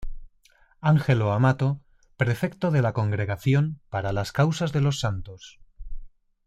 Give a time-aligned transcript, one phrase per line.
[0.79, 1.79] Angelo Amato,
[2.17, 5.59] prefecto de la Congregación para las Causas de los Santos.